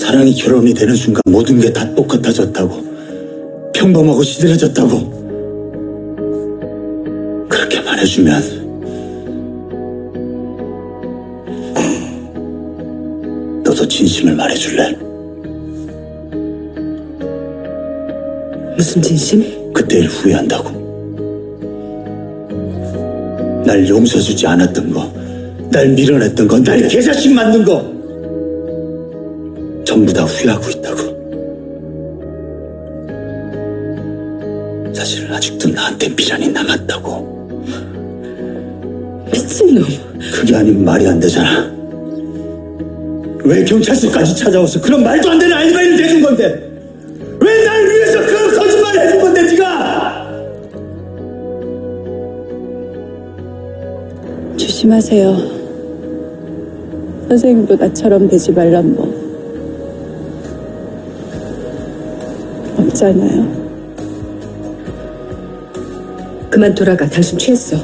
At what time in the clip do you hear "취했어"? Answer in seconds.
67.38-67.76